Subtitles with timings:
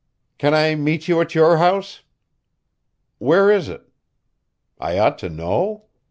[0.39, 2.01] Can I meet you at your house?
[3.19, 3.87] Where is it?
[4.79, 5.85] I ought to know?